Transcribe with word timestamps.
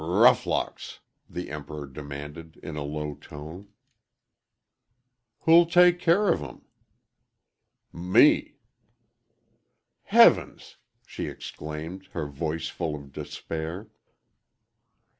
"R 0.03 0.07
roughlocks!" 0.09 0.97
the 1.29 1.51
Emperor 1.51 1.85
demanded, 1.85 2.57
in 2.63 2.75
a 2.75 2.81
low 2.81 3.13
tone. 3.13 3.67
"Who'll 5.41 5.67
tek 5.67 5.99
care 5.99 6.29
of 6.29 6.41
'em?" 6.41 6.63
"M 7.93 8.11
me." 8.11 8.55
"Heavens!" 10.05 10.77
she 11.05 11.27
exclaimed, 11.27 12.07
her 12.13 12.25
voice 12.25 12.67
full 12.67 12.95
of 12.95 13.11
despair. 13.11 13.89